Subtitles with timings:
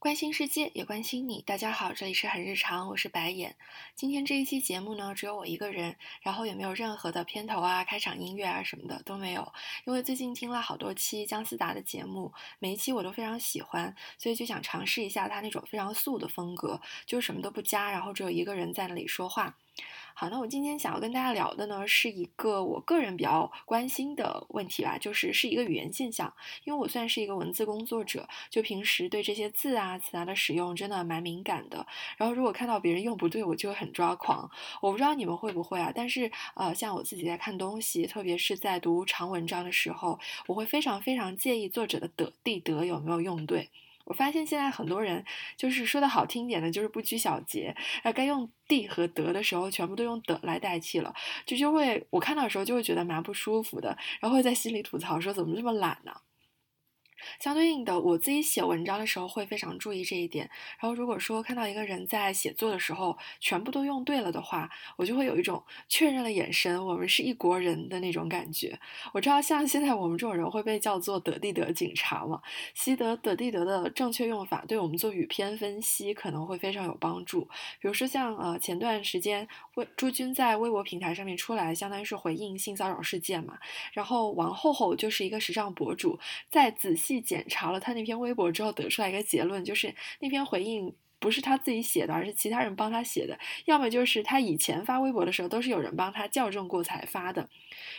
[0.00, 1.42] 关心世界，也关心你。
[1.42, 3.56] 大家好，这里是很日常，我是白眼。
[3.96, 9.52] 今天这一期节目呢，只有我一个人，然后也没有任何的片头啊、开场音乐啊什么的都没有。
[9.86, 19.56] 因为最近听了好多期姜思达的节目，每一期我都非常喜欢，所以就想尝试一下他那种非常素的风格，就是什么都不加，然后只有一个人在那里说话。
[20.14, 26.34] 好，那我今天想要跟大家聊的呢，是一个我个人比较关心的问题吧，就是是一个语言现象。
[26.64, 31.86] 因为我算是一个文字工作者，就平时对这些字啊词啊的使用真的蛮敏感的。
[32.16, 34.50] 然后如果看到别人用不对，我就很抓狂。
[34.82, 43.70] 我不知道你们会不会啊，但是呃，像我自己在看东西，特别是在读长文章的时候，我会非常非常介意作者的的地德有没有用对。
[44.08, 45.22] 我发现现在很多人
[45.54, 56.12] 就是说的好听点的，就是不拘小节，啊，该用地和德的时候，全部都用的来代替了，就就会我看到的时候就会觉得蛮不舒服的，然后会在心里吐槽说怎么这么懒呢？
[57.40, 60.48] 相对应的，我自己写文章的时候会非常注意这一点。
[60.80, 68.78] 然后，如果说看到一个人在写作的时候全部都用对了的话，我就会有一种确认了眼神，我们是一国人的那种感觉。
[69.12, 72.40] 我知道，像现在我们这种人会被叫做“德地德警察”嘛，
[72.74, 77.42] 习得“德地德”的正确用法，对我们做语篇分析可能会非常有帮助。
[77.80, 83.58] 比如说，像呃前段时间，微朱军在微博平台上面出来，相当于是回应性骚扰事件嘛。
[83.92, 87.07] 然后王后后就是一个时尚博主，在仔细。
[87.20, 97.48] 检查了他那篇微博之后，得出来一个结论，就是那篇回应不是他自己写的，而是其他人帮他写的，要么就是他以前发微博的时候都是有人帮他校正过才发的。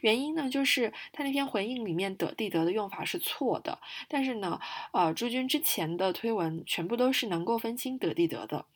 [0.00, 4.58] 原因呢，就是他那篇回应里面的地得的用法是错的，但是呢，
[4.92, 8.66] 呃，朱军之前的推文全部都是能够分清得地得的。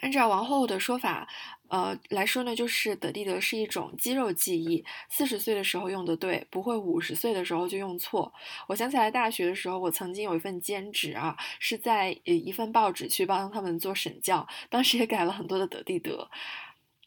[0.00, 1.28] 按照王后的说法，
[1.68, 8.32] 呃来说呢，就是德地德是一种肌肉记忆，四十岁的时候用的对，不会五十岁的时候就用错。
[8.68, 16.28] 我想起来大学的时候，我曾经有一份兼职啊，是在一份报纸去帮他们做审教，当时也改了很多的德地德。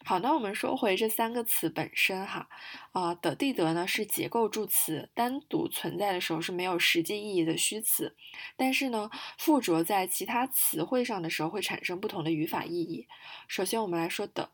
[0.07, 2.47] 好，那我们说回这三个词本身哈，
[2.93, 8.15] 啊，的地得呢是结构助词，单独存在的时候是没有实际意义的虚词，
[8.55, 13.05] 但是呢，附着在其他词汇上的时候会产生不同的语法意义。
[13.49, 14.51] 首先我们来说的，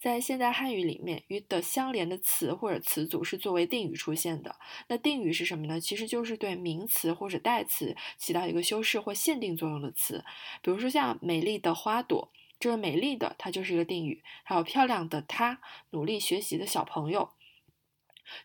[0.00, 4.56] 在现代汉语里面，与的相连的词或者词组是作为定语出现的。
[4.88, 5.80] 那定语是什么呢？
[5.80, 10.24] 其实就是对名词或者代词起到一个修饰或限定作用的词，
[10.60, 12.32] 比如说像美丽的花朵。
[12.58, 15.60] 这个美丽的，它就是一个定语；还有漂亮的她，
[15.90, 17.30] 努力学习的小朋友。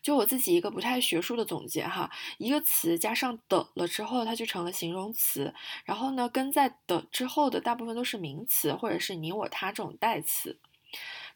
[0.00, 5.54] 就我自己一个不太学术的总结哈，一个词加上的了之后，它就成了形容词。
[5.84, 10.58] 然后呢，跟在的之后的大部分都是名词，或者是你我他这种代词。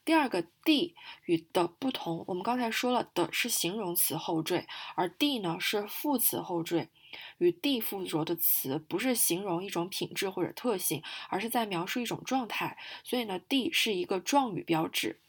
[0.05, 6.89] 第二个地与的不同，我们刚才说了的是形容词后缀，而地呢是副词后缀。
[7.39, 12.77] 与地附着的词不是形容一种品质或者特性，而是在描述一种状态。
[13.03, 15.19] 所以呢，地是一个状语标志。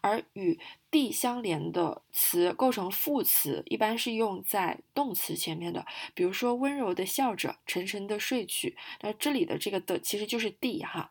[0.00, 0.60] 而与
[0.92, 5.84] 地相连的词构成副词，一般是用在动词前面的。
[6.14, 8.76] 比如说，温柔的笑着，沉沉的睡去。
[9.00, 11.10] 那这里的这个的其实就是地哈。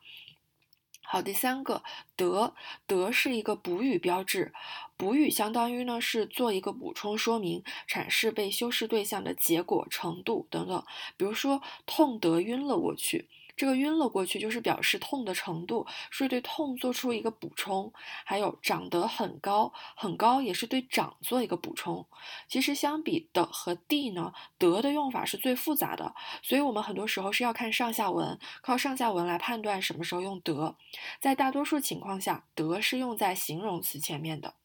[1.07, 1.83] 好，第三个
[2.15, 2.53] 得
[2.87, 4.53] 得是一个补语标志，
[4.97, 10.83] 补语相当于呢是做一个补充说明，阐释被修饰对象的结果程度等等。
[11.15, 13.27] 比如说，痛得晕了过去。
[13.55, 17.91] 这个晕了过去，就是表示痛的程度，是对痛做出一个补充。
[18.25, 22.05] 还有长得很高，很高也是对长做一个补充。
[22.47, 30.75] 其实相比的和地呢，得的用法是最复杂的，所以我们很多时候是要看上下文，靠上下文来判断什么时候用得。
[31.19, 34.55] 在大多数情况下，得是用在形容词前面的。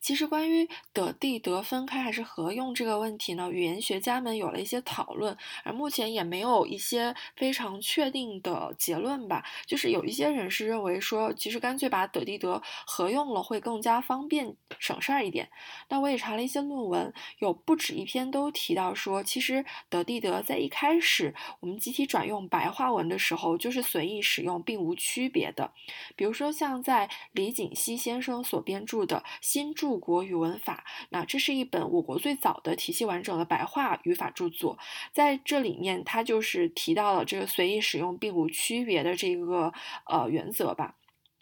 [0.00, 9.44] 其实关于的地德分开还是合用这个问题呢，语言学家们有了一些讨论，而目前也没有一些非常确定的结论吧。
[9.66, 15.50] 就是有一些人是认为说，其实干脆把的地德合用了会更加方便省事儿一点。
[15.88, 25.72] 那我也查了一些论文，有不止一篇都提到说，其实的地德在一开始我们集体转用白话文的时候，就是随意使用，并无区别的。
[26.14, 29.63] 比如说像在李锦熙先生所编著的新。
[29.64, 34.76] 新注国语文法，那这是一本我国最早的体系完整的白话语法著作，
[35.10, 39.72] 在这里面，它就是提到了这个随意使用并无区别的这个
[40.04, 40.96] 呃原则吧。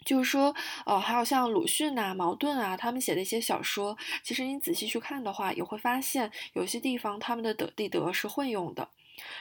[0.05, 0.55] 就是说，
[0.85, 8.87] 呃，还有像鲁迅啊、茅盾啊，他们写的一些小说，其实你仔细去看的话，也会发现有些地方他们的的地德是混用的。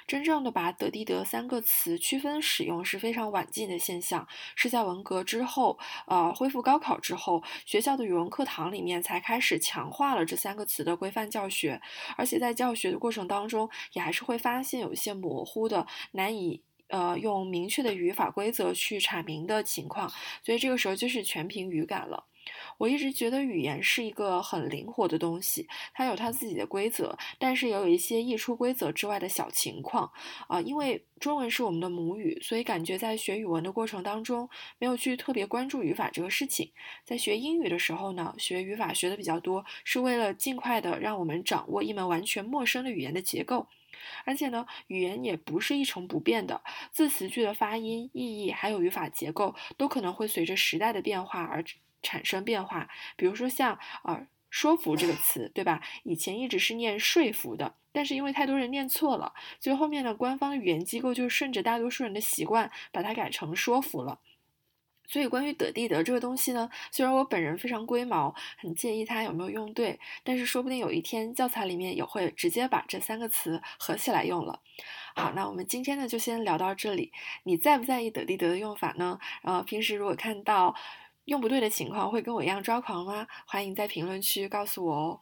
[0.07, 11.81] 真正的把“得地得”三个词区分使用是非常晚近的现象，是在文革之后，呃，恢复高考之后，学校的语文课堂里面才开始强化了这三个词的规范教学，
[12.17, 20.11] 而且在教学的过程当中，也还是会发现有一些模糊的、难以呃用明确的语法规则去阐明的情况，
[20.45, 22.25] 所以这个时候就是全凭语感了。
[22.79, 30.11] 我一直觉得语言是一个很灵活的东西，它有它自己的规则，但是也有一些溢出规则之外的小情况
[30.49, 30.61] 啊。
[30.61, 34.49] 因为中文是我们的母语，所以感觉在学语文的过程当中，
[34.79, 36.73] 没有去特别关注语法这个事情。
[37.05, 43.69] 在学英语的时候呢，学语法学的比较多，是为了尽快的让我们掌握一门完全陌生的语言的结构。
[44.25, 51.63] 而且呢，语言也不是一成不变的，字词句的发音、意义还有语法结构，都可能会随着时代的变化而。
[52.03, 55.81] 产生变化，比如说像呃“说服”这个词，对吧？
[56.03, 64.21] 以前一直是念“说服”的，但是因为太多人念错了，所以后面的官方语言机构就顺着大多数人的习惯，把它改成“说服”了。
[65.09, 74.61] 所以关于“得地得”这个东西呢，虽然我本人非常龟毛，很介意它有没有用对，但是说不定有一天教材里面也会直接把这三个词合起来用了。
[75.15, 77.13] 好，那我们今天呢就先聊到这里。
[77.45, 79.19] 你在不在意“得地得”的用法呢？
[79.43, 80.75] 呃，平时如果看到。
[81.27, 83.27] 用不对的情况会跟我一样抓狂吗？
[83.47, 85.21] 欢迎在评论区告诉我哦。